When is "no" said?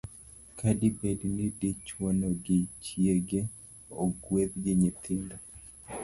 2.19-2.29